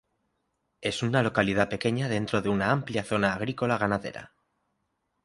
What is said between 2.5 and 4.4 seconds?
amplia zona agrícola-ganadera.